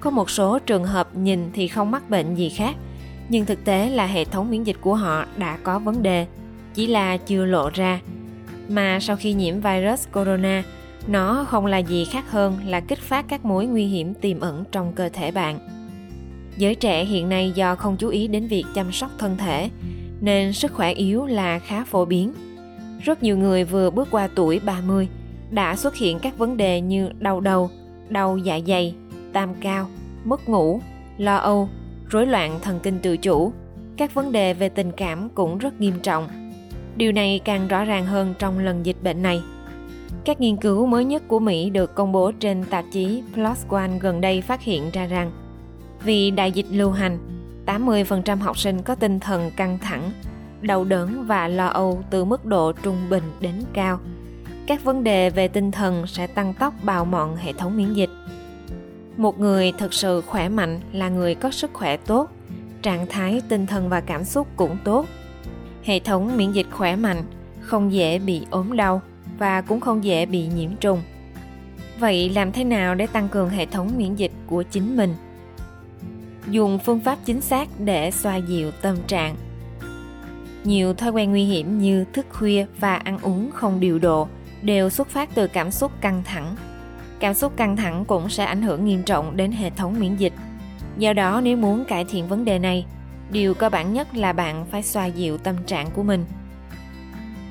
Có 0.00 0.10
một 0.10 0.30
số 0.30 0.58
trường 0.58 0.84
hợp 0.84 1.16
nhìn 1.16 1.50
thì 1.52 1.68
không 1.68 1.90
mắc 1.90 2.10
bệnh 2.10 2.34
gì 2.34 2.48
khác, 2.48 2.76
nhưng 3.28 3.46
thực 3.46 3.64
tế 3.64 3.90
là 3.90 4.06
hệ 4.06 4.24
thống 4.24 4.50
miễn 4.50 4.64
dịch 4.64 4.76
của 4.80 4.94
họ 4.94 5.24
đã 5.36 5.58
có 5.62 5.78
vấn 5.78 6.02
đề, 6.02 6.26
chỉ 6.74 6.86
là 6.86 7.16
chưa 7.16 7.44
lộ 7.44 7.70
ra. 7.74 8.00
Mà 8.68 8.98
sau 9.00 9.16
khi 9.16 9.32
nhiễm 9.32 9.60
virus 9.60 10.08
corona, 10.12 10.62
nó 11.06 11.46
không 11.48 11.66
là 11.66 11.78
gì 11.78 12.04
khác 12.04 12.30
hơn 12.30 12.58
là 12.66 12.80
kích 12.80 12.98
phát 12.98 13.24
các 13.28 13.44
mối 13.44 13.66
nguy 13.66 13.86
hiểm 13.86 14.14
tiềm 14.14 14.40
ẩn 14.40 14.64
trong 14.72 14.92
cơ 14.92 15.08
thể 15.08 15.30
bạn. 15.30 15.58
Giới 16.56 16.74
trẻ 16.74 17.04
hiện 17.04 17.28
nay 17.28 17.52
do 17.54 17.74
không 17.74 17.96
chú 17.96 18.08
ý 18.08 18.28
đến 18.28 18.46
việc 18.46 18.64
chăm 18.74 18.92
sóc 18.92 19.10
thân 19.18 19.36
thể, 19.36 19.70
nên 20.20 20.52
sức 20.52 20.72
khỏe 20.72 20.92
yếu 20.92 21.26
là 21.26 21.58
khá 21.58 21.84
phổ 21.84 22.04
biến. 22.04 22.32
Rất 23.04 23.22
nhiều 23.22 23.38
người 23.38 23.64
vừa 23.64 23.90
bước 23.90 24.08
qua 24.10 24.28
tuổi 24.34 24.60
30 24.60 25.08
đã 25.50 25.76
xuất 25.76 25.96
hiện 25.96 26.18
các 26.18 26.38
vấn 26.38 26.56
đề 26.56 26.80
như 26.80 27.10
đau 27.18 27.40
đầu, 27.40 27.70
đau 28.08 28.36
dạ 28.36 28.60
dày, 28.66 28.94
tam 29.32 29.54
cao, 29.60 29.88
mất 30.24 30.48
ngủ, 30.48 30.80
lo 31.18 31.36
âu, 31.36 31.68
rối 32.08 32.26
loạn 32.26 32.58
thần 32.62 32.80
kinh 32.82 32.98
tự 32.98 33.16
chủ. 33.16 33.52
Các 33.96 34.14
vấn 34.14 34.32
đề 34.32 34.54
về 34.54 34.68
tình 34.68 34.92
cảm 34.92 35.28
cũng 35.28 35.58
rất 35.58 35.80
nghiêm 35.80 35.94
trọng. 36.02 36.28
Điều 36.96 37.12
này 37.12 37.40
càng 37.44 37.68
rõ 37.68 37.84
ràng 37.84 38.06
hơn 38.06 38.34
trong 38.38 38.58
lần 38.58 38.86
dịch 38.86 39.02
bệnh 39.02 39.22
này. 39.22 39.42
Các 40.24 40.40
nghiên 40.40 40.56
cứu 40.56 40.86
mới 40.86 41.04
nhất 41.04 41.22
của 41.28 41.38
Mỹ 41.38 41.70
được 41.70 41.94
công 41.94 42.12
bố 42.12 42.32
trên 42.32 42.64
tạp 42.64 42.84
chí 42.92 43.22
PLOS 43.34 43.66
ONE 43.68 43.98
gần 43.98 44.20
đây 44.20 44.40
phát 44.40 44.62
hiện 44.62 44.90
ra 44.92 45.06
rằng 45.06 45.30
vì 46.04 46.30
đại 46.30 46.52
dịch 46.52 46.66
lưu 46.70 46.90
hành, 46.90 47.18
80% 47.66 48.38
học 48.38 48.58
sinh 48.58 48.82
có 48.82 48.94
tinh 48.94 49.20
thần 49.20 49.50
căng 49.56 49.78
thẳng, 49.78 50.10
đau 50.60 50.84
đớn 50.84 51.24
và 51.26 51.48
lo 51.48 51.66
âu 51.66 52.02
từ 52.10 52.24
mức 52.24 52.44
độ 52.44 52.72
trung 52.72 52.96
bình 53.10 53.24
đến 53.40 53.54
cao. 53.72 53.98
Các 54.66 54.84
vấn 54.84 55.04
đề 55.04 55.30
về 55.30 55.48
tinh 55.48 55.70
thần 55.70 56.06
sẽ 56.06 56.26
tăng 56.26 56.54
tốc 56.54 56.74
bào 56.82 57.04
mòn 57.04 57.36
hệ 57.36 57.52
thống 57.52 57.76
miễn 57.76 57.92
dịch. 57.92 58.10
Một 59.16 59.40
người 59.40 59.72
thực 59.78 59.94
sự 59.94 60.20
khỏe 60.26 60.48
mạnh 60.48 60.80
là 60.92 61.08
người 61.08 61.34
có 61.34 61.50
sức 61.50 61.70
khỏe 61.72 61.96
tốt, 61.96 62.30
trạng 62.82 63.06
thái 63.06 63.40
tinh 63.48 63.66
thần 63.66 63.88
và 63.88 64.00
cảm 64.00 64.24
xúc 64.24 64.48
cũng 64.56 64.76
tốt. 64.84 65.06
Hệ 65.82 65.98
thống 65.98 66.36
miễn 66.36 66.52
dịch 66.52 66.66
khỏe 66.70 66.96
mạnh, 66.96 67.22
không 67.60 67.92
dễ 67.92 68.18
bị 68.18 68.46
ốm 68.50 68.76
đau 68.76 69.02
và 69.38 69.60
cũng 69.60 69.80
không 69.80 70.04
dễ 70.04 70.26
bị 70.26 70.46
nhiễm 70.46 70.76
trùng. 70.76 71.02
Vậy 71.98 72.30
làm 72.30 72.52
thế 72.52 72.64
nào 72.64 72.94
để 72.94 73.06
tăng 73.06 73.28
cường 73.28 73.48
hệ 73.48 73.66
thống 73.66 73.90
miễn 73.96 74.14
dịch 74.14 74.32
của 74.46 74.62
chính 74.62 74.96
mình? 74.96 75.14
dùng 76.48 76.78
phương 76.78 77.00
pháp 77.00 77.18
chính 77.24 77.40
xác 77.40 77.68
để 77.78 78.10
xoa 78.10 78.36
dịu 78.36 78.70
tâm 78.70 78.96
trạng 79.06 79.36
nhiều 80.64 80.94
thói 80.94 81.10
quen 81.10 81.30
nguy 81.30 81.44
hiểm 81.44 81.78
như 81.78 82.04
thức 82.12 82.26
khuya 82.30 82.66
và 82.80 82.96
ăn 82.96 83.18
uống 83.22 83.50
không 83.50 83.80
điều 83.80 83.98
độ 83.98 84.28
đều 84.62 84.90
xuất 84.90 85.08
phát 85.08 85.34
từ 85.34 85.46
cảm 85.46 85.70
xúc 85.70 85.92
căng 86.00 86.22
thẳng 86.24 86.56
cảm 87.20 87.34
xúc 87.34 87.52
căng 87.56 87.76
thẳng 87.76 88.04
cũng 88.04 88.28
sẽ 88.28 88.44
ảnh 88.44 88.62
hưởng 88.62 88.84
nghiêm 88.84 89.02
trọng 89.02 89.36
đến 89.36 89.52
hệ 89.52 89.70
thống 89.70 90.00
miễn 90.00 90.16
dịch 90.16 90.32
do 90.98 91.12
đó, 91.12 91.40
nếu 91.44 91.56
muốn 91.56 91.84
cải 91.84 92.04
thiện 92.04 92.28
vấn 92.28 92.44
đề 92.44 92.58
này, 92.58 92.86
điều 93.30 93.54
cơ 93.54 93.68
bản 93.68 93.92
nhất 93.92 94.14
là 94.14 94.32
bạn 94.32 94.66
phải 94.70 94.82
xoa 94.82 95.06
dịu 95.06 95.38
tâm 95.38 95.56
trạng 95.66 95.90
của 95.90 96.02
mình 96.02 96.24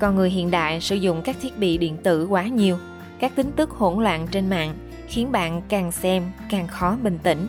con 0.01 0.15
người 0.15 0.29
hiện 0.29 0.51
đại 0.51 0.81
sử 0.81 0.96
dụng 0.96 1.22
các 1.22 1.36
thiết 1.41 1.58
bị 1.58 1.77
điện 1.77 1.98
tử 2.03 2.25
quá 2.25 2.43
nhiều. 2.43 2.77
Các 3.20 3.36
tin 3.36 3.51
tức 3.51 3.70
hỗn 3.70 4.03
loạn 4.03 4.27
trên 4.31 4.50
mạng 4.50 4.74
khiến 5.08 5.31
bạn 5.31 5.62
càng 5.70 5.91
xem 5.91 6.31
càng 6.50 6.67
khó 6.67 6.98
bình 7.03 7.20
tĩnh. 7.24 7.48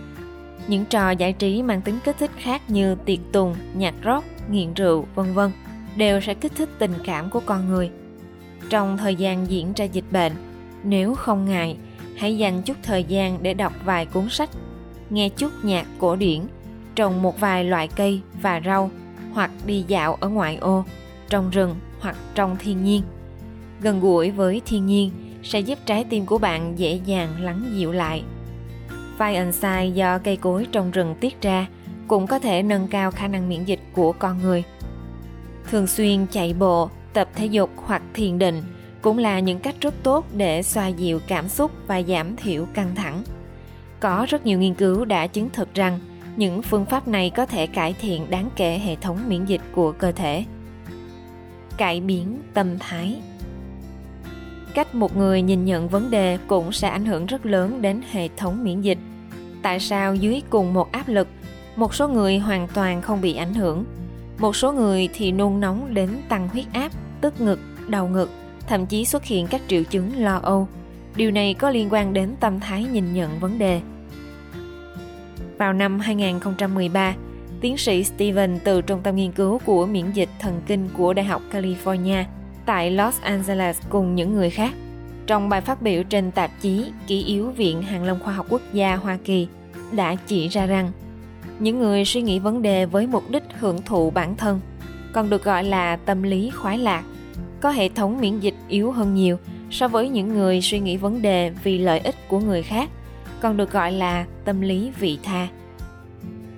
Những 0.68 0.85
trò 0.85 1.11
giải 1.11 1.32
trí 1.32 1.62
mang 1.62 1.82
tính 1.82 1.99
kích 2.04 2.16
thích 2.18 2.30
khác 2.37 2.62
như 2.68 2.94
tiệc 2.94 3.18
tùng, 3.32 3.54
nhạc 3.75 3.94
rock, 4.04 4.25
nghiện 4.50 4.75
rượu, 4.75 5.06
vân 5.14 5.35
vân 5.35 5.50
đều 5.97 6.21
sẽ 6.21 6.35
kích 6.35 6.52
thích 6.56 6.68
tình 6.78 6.92
cảm 7.04 7.30
của 7.30 7.40
con 7.47 7.68
người. 7.68 7.90
Trong 8.71 8.99
thời 8.99 9.14
gian 9.14 9.50
diễn 9.50 9.73
ra 9.73 9.85
dịch 9.85 10.04
bệnh, 10.11 10.32
nếu 10.85 11.14
không 11.14 11.44
ngại, 11.44 11.76
hãy 12.16 12.38
dành 12.38 12.62
chút 12.62 12.76
thời 12.82 13.04
gian 13.04 13.38
để 13.42 13.54
đọc 13.54 13.73
vài 13.85 14.06
cuốn 14.06 14.28
sách, 14.28 14.50
nghe 15.11 15.28
chút 15.28 15.52
nhạc 15.62 15.87
cổ 15.99 16.16
điển, 16.16 16.40
trồng 16.94 17.23
một 17.23 17.40
vài 17.40 17.64
loại 17.64 17.88
cây 17.88 18.21
và 18.42 18.61
rau 18.64 18.90
hoặc 19.32 19.50
đi 19.66 19.85
dạo 19.88 20.14
ở 20.21 20.28
ngoại 20.28 20.56
ô, 20.56 20.85
trong 21.28 21.50
rừng 21.50 21.75
hoặc 22.02 22.16
trong 22.35 22.56
thiên 22.59 22.85
nhiên. 22.85 23.02
Gần 23.80 24.00
gũi 24.00 24.30
với 24.30 24.62
thiên 24.66 24.87
nhiên 24.87 25.11
sẽ 25.42 25.61
giúp 25.61 25.78
trái 25.87 26.04
tim 26.04 26.26
của 26.26 26.38
bạn 26.38 26.78
dễ 26.78 27.00
dàng 27.04 27.40
lắng 27.40 27.73
dịu 27.75 27.92
lại 27.92 28.23
Phytoncide 29.18 29.87
do 29.87 30.18
cây 30.18 30.37
cối 30.37 30.66
trong 30.73 30.90
rừng 30.90 31.14
tiết 31.21 31.42
ra 31.42 31.66
cũng 32.09 32.26
có 32.26 32.38
thể 32.38 32.62
nâng 32.62 32.88
cao 32.88 33.11
khả 33.11 33.28
năng 33.28 33.49
miễn 33.49 33.64
dịch 33.64 33.80
của 33.92 34.12
con 34.12 34.42
người. 34.42 34.62
Thường 35.71 35.87
xuyên 35.87 36.26
chạy 36.26 36.54
bộ, 36.54 36.90
tập 37.12 37.28
thể 37.35 37.47
dục 37.47 37.71
hoặc 37.76 38.02
thiền 38.14 38.38
định 38.38 38.62
cũng 39.02 39.18
là 39.18 39.40
những 39.40 39.59
cách 39.59 39.75
rất 39.80 39.94
tốt 40.02 40.26
để 40.32 40.62
xoa 40.62 40.87
dịu 40.87 41.21
cảm 41.28 41.49
xúc 41.49 41.71
và 41.87 42.02
giảm 42.02 42.37
thiểu 42.37 42.66
căng 42.75 42.94
thẳng. 42.94 43.23
Có 44.00 44.26
rất 44.28 44.47
nhiều 44.47 44.59
nghiên 44.59 44.75
cứu 44.75 45.04
đã 45.04 45.26
chứng 45.26 45.50
thực 45.50 45.75
rằng 45.75 46.00
những 46.37 46.62
phương 46.62 46.85
pháp 46.85 47.09
này 47.09 47.30
có 47.30 47.47
thể 47.47 47.66
cải 47.66 47.92
thiện 47.92 48.30
đáng 48.30 48.50
kể 48.56 48.80
hệ 48.85 48.97
thống 48.97 49.18
miễn 49.28 49.44
dịch 49.44 49.61
của 49.75 49.92
cơ 49.92 50.12
thể. 50.12 50.44
Cải 51.76 52.00
biến 52.00 52.43
tâm 52.55 52.79
thái. 52.79 53.21
Cách 54.75 54.95
một 54.95 55.17
người 55.17 55.43
nhìn 55.43 55.64
nhận 55.64 55.88
vấn 55.88 56.11
đề 56.11 56.38
cũng 56.47 56.73
sẽ 56.73 56.88
ảnh 56.88 57.05
hưởng 57.05 57.26
rất 57.26 57.47
lớn 57.47 57.83
đến 57.83 58.02
hệ 58.11 58.29
thống 58.37 58.64
miễn 58.64 58.81
dịch. 58.81 58.99
Tại 59.62 59.81
sao 59.81 60.14
dưới 60.14 60.43
cùng 60.50 60.75
một 60.75 60.93
áp 60.93 61.09
lực 61.09 61.29
một 61.76 61.95
số 61.95 62.09
người 62.09 62.38
hoàn 62.38 62.69
toàn 62.75 63.02
không 63.02 63.21
bị 63.21 63.35
ảnh 63.35 63.55
hưởng? 63.55 63.85
Một 64.38 64.57
số 64.57 64.73
người 64.73 65.09
thì 65.14 65.33
nôn 65.33 65.61
nóng 65.61 65.95
đến 65.95 66.11
tăng 66.29 66.49
huyết 66.49 66.67
áp 66.73 66.93
tức 67.21 67.41
ngực 67.41 67.59
đau 67.88 68.09
ngực 68.09 68.31
thậm 68.67 68.87
chí 68.87 69.05
xuất 69.05 69.25
hiện 69.25 69.47
các 69.47 69.61
triệu 69.69 69.83
chứng 69.83 70.11
lo 70.17 70.41
âu. 70.43 70.69
Điều 71.17 71.31
này 71.31 71.55
có 71.55 71.71
liên 71.71 71.88
quan 71.91 72.12
đến 72.12 72.35
tâm 72.41 72.61
thái 72.61 72.85
nhìn 72.85 73.14
nhận 73.14 73.41
vấn 73.41 73.59
đề. 73.59 73.81
Vào 75.59 75.73
năm 75.73 76.00
2013, 76.00 77.14
tiến 77.62 77.78
sĩ 77.78 78.04
Steven 78.04 78.59
từ 78.64 78.83
Trung 78.83 79.00
tâm 79.02 79.16
Nghiên 79.16 79.33
cứu 79.33 79.59
của 79.64 79.87
miễn 79.87 80.11
dịch 80.11 80.28
thần 80.38 80.61
kinh 80.66 80.88
của 80.97 81.12
Đại 81.12 81.25
học 81.25 81.42
California 81.52 82.25
tại 82.66 82.90
Los 82.90 83.21
Angeles 83.21 83.81
cùng 83.88 84.14
những 84.14 84.35
người 84.35 84.50
khác. 84.50 84.73
Trong 85.26 85.49
bài 85.49 85.61
phát 85.61 85.83
biểu 85.83 86.02
trên 86.02 86.31
tạp 86.31 86.50
chí 86.61 86.92
Ký 87.07 87.25
yếu 87.25 87.50
Viện 87.50 87.83
hàng 87.83 88.04
Lâm 88.04 88.19
Khoa 88.21 88.33
học 88.33 88.47
Quốc 88.49 88.62
gia 88.73 88.97
Hoa 88.97 89.19
Kỳ 89.25 89.47
đã 89.92 90.14
chỉ 90.26 90.49
ra 90.49 90.66
rằng, 90.66 90.90
những 91.59 91.78
người 91.78 92.04
suy 92.04 92.23
nghĩ 92.23 92.38
vấn 92.38 92.62
đề 92.62 92.87
với 92.87 93.07
mục 93.07 93.31
đích 93.31 93.42
hưởng 93.59 93.83
thụ 93.83 94.11
bản 94.11 94.37
thân 94.37 94.61
còn 95.12 95.31
được 95.31 95.45
gọi 95.45 95.64
là 95.64 95.97
tâm 95.97 96.23
lý 96.23 96.50
khoái 96.50 96.78
lạc, 96.78 97.02
có 97.61 97.71
hệ 97.71 97.88
thống 97.88 98.21
miễn 98.21 98.40
dịch 98.40 98.54
yếu 98.69 98.92
hơn 98.92 99.14
nhiều 99.14 99.38
so 99.71 99.88
với 99.88 100.09
những 100.09 100.28
người 100.28 100.61
suy 100.61 100.81
nghĩ 100.81 100.97
vấn 100.97 101.23
đề 101.23 101.52
vì 101.64 101.78
lợi 101.78 101.99
ích 101.99 102.28
của 102.28 102.40
người 102.40 102.62
khác, 102.62 102.90
còn 103.40 103.57
được 103.57 103.73
gọi 103.73 103.92
là 103.92 104.26
tâm 104.45 104.61
lý 104.61 104.90
vị 104.99 105.19
tha 105.23 105.49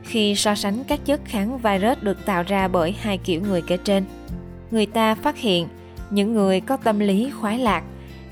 khi 0.04 0.34
so 0.34 0.54
sánh 0.54 0.84
các 0.84 1.00
chất 1.04 1.20
kháng 1.24 1.58
virus 1.58 1.98
được 2.02 2.26
tạo 2.26 2.42
ra 2.42 2.68
bởi 2.68 2.94
hai 3.00 3.18
kiểu 3.18 3.40
người 3.40 3.62
kể 3.62 3.76
trên 3.76 4.04
người 4.70 4.86
ta 4.86 5.14
phát 5.14 5.38
hiện 5.38 5.68
những 6.10 6.34
người 6.34 6.60
có 6.60 6.76
tâm 6.76 6.98
lý 6.98 7.30
khoái 7.30 7.58
lạc 7.58 7.82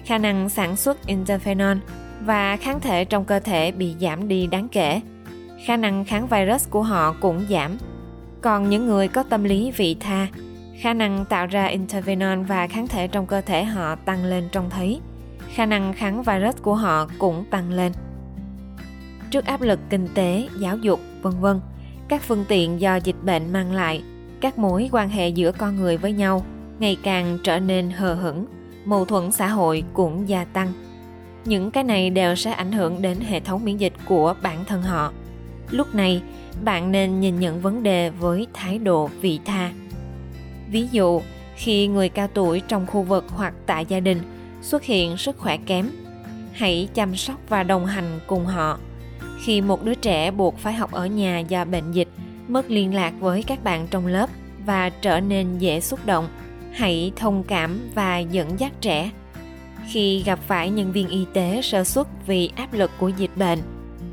khả 0.05 0.19
năng 0.19 0.49
sản 0.49 0.77
xuất 0.77 0.99
interferon 1.07 1.79
và 2.25 2.57
kháng 2.57 2.81
thể 2.81 3.05
trong 3.05 3.25
cơ 3.25 3.41
thể 3.41 3.73
bị 3.73 3.95
giảm 4.01 4.29
đi 4.29 4.47
đáng 4.47 4.69
kể. 4.69 5.01
Khả 5.65 5.77
năng 5.77 6.05
kháng 6.05 6.27
virus 6.27 6.71
của 6.71 6.83
họ 6.83 7.15
cũng 7.21 7.47
giảm. 7.51 7.77
Còn 8.41 8.71
những 8.71 8.87
người 8.87 9.09
có 9.09 9.23
tâm 9.23 9.45
lý 9.45 9.71
vị 9.71 9.97
tha, 10.01 10.27
khả 10.81 10.95
năng 10.95 11.25
tạo 11.25 11.47
ra 11.47 11.69
interferon 11.69 12.45
và 12.45 12.67
kháng 12.67 12.89
thể 12.89 13.09
trong 13.09 13.27
cơ 13.27 13.41
thể 13.41 13.65
họ 13.65 13.95
tăng 13.95 14.25
lên 14.25 14.49
trông 14.53 14.71
thấy. 14.71 15.01
Khả 15.55 15.67
năng 15.67 15.93
kháng 15.93 16.23
virus 16.23 16.57
của 16.63 16.75
họ 16.75 17.09
cũng 17.19 17.45
tăng 17.51 17.71
lên. 17.71 17.93
Trước 19.33 19.45
áp 19.45 19.63
lực 19.63 19.81
kinh 19.91 20.09
tế, 20.15 20.49
giáo 20.59 20.77
dục, 20.77 21.01
vân 21.23 21.33
vân, 21.41 21.61
các 22.09 22.23
phương 22.23 22.45
tiện 22.49 22.81
do 22.81 22.97
dịch 22.97 23.17
bệnh 23.23 23.53
mang 23.53 23.73
lại, 23.73 24.03
các 24.41 24.59
mối 24.59 24.89
quan 24.93 25.09
hệ 25.09 25.29
giữa 25.29 25.53
con 25.53 25.77
người 25.77 25.97
với 25.97 26.13
nhau 26.13 26.45
ngày 26.79 26.97
càng 27.03 27.39
trở 27.45 27.59
nên 27.59 27.91
hờ 27.91 28.15
hững 28.15 28.47
mâu 28.85 29.05
thuẫn 29.05 29.33
xã 29.33 29.49
hội 29.49 29.85
cũng 29.93 30.29
gia 30.29 30.45
tăng. 30.45 30.73
Những 31.45 31.71
cái 31.71 31.85
này 31.85 32.11
đều 32.11 32.35
sẽ 32.35 32.53
ảnh 32.53 32.73
hưởng 32.73 33.03
đến 33.03 33.21
hệ 33.21 33.41
thống 33.41 33.65
miễn 33.65 33.77
dịch 33.77 33.93
của 34.05 34.35
bản 34.43 34.65
thân 34.65 34.83
họ. 34.83 35.13
Lúc 35.71 35.95
này 35.95 36.23
bạn 36.65 36.93
nên 36.93 37.21
nhìn 37.21 37.41
nhận 37.41 37.61
vấn 37.61 37.83
đề 37.83 38.11
với 38.11 38.47
thái 38.53 38.79
độ 38.79 39.11
vị 39.21 39.41
tha. 39.45 39.73
Ví 40.71 40.89
dụ 40.93 41.21
khi 41.57 41.87
người 41.87 42.09
cao 42.09 42.29
tuổi 42.35 42.63
trong 42.69 42.87
khu 42.87 43.03
vực 43.03 43.25
hoặc 43.29 43.55
tại 43.67 43.87
gia 43.89 44.01
đình 44.01 44.19
xuất 44.63 44.83
hiện 44.83 45.17
sức 45.17 45.39
khỏe 45.39 45.57
kém 45.67 45.91
hãy 46.53 46.89
chăm 46.95 47.17
sóc 47.17 47.39
và 47.49 47.63
đồng 47.63 47.87
hành 47.87 48.21
cùng 48.27 48.47
họ 48.47 48.79
khi 49.43 49.61
một 49.61 49.85
đứa 49.85 49.95
trẻ 49.95 50.31
buộc 50.31 50.59
phải 50.59 50.73
học 50.73 50.93
ở 50.93 51.07
nhà 51.07 51.39
do 51.39 51.65
bệnh 51.65 51.93
dịch, 51.93 52.09
mất 52.49 52.71
liên 52.71 52.95
lạc 52.95 53.13
với 53.21 53.43
các 53.43 53.65
bạn 53.65 53.87
trong 53.91 54.07
lớp 54.07 54.31
và 54.67 54.91
trở 54.91 55.21
nên 55.21 55.59
dễ 55.59 55.81
xúc 55.81 56.01
động, 56.07 56.29
hãy 56.73 57.13
thông 57.17 57.43
cảm 57.43 57.91
và 57.95 58.19
dẫn 58.19 58.61
dắt 58.61 58.73
trẻ. 58.81 59.11
Khi 59.89 60.23
gặp 60.23 60.39
phải 60.47 60.71
nhân 60.71 60.93
viên 60.93 61.09
y 61.09 61.27
tế 61.33 61.61
sơ 61.63 61.85
xuất 61.85 62.09
vì 62.27 62.51
áp 62.57 62.73
lực 62.73 62.91
của 62.99 63.09
dịch 63.09 63.37
bệnh, 63.37 63.59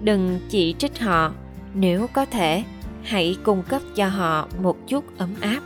đừng 0.02 0.40
chỉ 0.50 0.76
trích 0.78 1.00
họ. 1.00 1.32
Nếu 1.74 2.08
có 2.14 2.26
thể, 2.26 2.64
hãy 3.04 3.38
cung 3.44 3.64
cấp 3.64 3.82
cho 3.96 4.08
họ 4.08 4.48
một 4.62 4.78
chút 4.88 5.18
ấm 5.18 5.36
áp. 5.42 5.60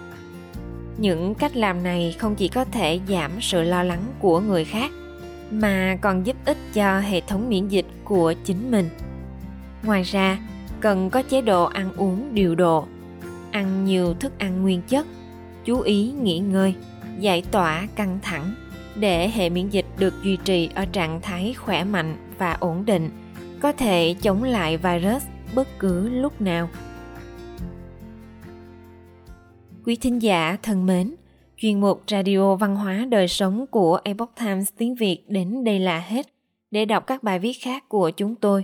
Những 0.97 1.35
cách 1.35 1.55
làm 1.55 1.83
này 1.83 2.15
không 2.19 2.35
chỉ 2.35 2.47
có 2.47 2.65
thể 2.65 2.99
giảm 3.09 3.31
sự 3.41 3.61
lo 3.61 3.83
lắng 3.83 4.03
của 4.19 4.39
người 4.39 4.65
khác, 4.65 4.91
mà 5.51 5.97
còn 6.01 6.25
giúp 6.25 6.37
ích 6.45 6.57
cho 6.73 6.99
hệ 6.99 7.21
thống 7.21 7.49
miễn 7.49 7.67
dịch 7.67 7.85
của 8.03 8.33
chính 8.45 8.71
mình 8.71 8.89
ngoài 9.83 10.03
ra, 10.03 10.39
cần 10.79 11.09
có 11.09 11.21
chế 11.21 11.41
độ 11.41 11.63
ăn 11.63 11.93
uống 11.97 12.33
điều 12.33 12.55
độ, 12.55 12.85
ăn 13.51 13.85
nhiều 13.85 14.13
thức 14.13 14.39
ăn 14.39 14.61
nguyên 14.61 14.81
chất, 14.81 15.07
chú 15.65 15.79
ý 15.79 16.11
nghỉ 16.21 16.39
ngơi, 16.39 16.75
giải 17.19 17.43
tỏa 17.51 17.87
căng 17.95 18.19
thẳng 18.21 18.53
để 18.95 19.29
hệ 19.29 19.49
miễn 19.49 19.69
dịch 19.69 19.85
được 19.97 20.13
duy 20.23 20.37
trì 20.45 20.69
ở 20.75 20.85
trạng 20.85 21.21
thái 21.21 21.53
khỏe 21.53 21.83
mạnh 21.83 22.17
và 22.37 22.53
ổn 22.53 22.85
định, 22.85 23.09
có 23.59 23.71
thể 23.71 24.15
chống 24.21 24.43
lại 24.43 24.77
virus 24.77 25.23
bất 25.55 25.67
cứ 25.79 26.09
lúc 26.09 26.41
nào. 26.41 26.69
Quý 29.85 29.95
thính 29.95 30.21
giả 30.21 30.57
thân 30.63 30.85
mến, 30.85 31.15
chuyên 31.57 31.81
mục 31.81 32.03
radio 32.07 32.55
văn 32.55 32.75
hóa 32.75 33.05
đời 33.09 33.27
sống 33.27 33.65
của 33.67 33.99
epoch 34.03 34.31
times 34.39 34.69
tiếng 34.77 34.95
việt 34.95 35.23
đến 35.27 35.63
đây 35.63 35.79
là 35.79 35.99
hết. 35.99 36.27
Để 36.71 36.85
đọc 36.85 37.07
các 37.07 37.23
bài 37.23 37.39
viết 37.39 37.53
khác 37.61 37.89
của 37.89 38.09
chúng 38.09 38.35
tôi 38.35 38.63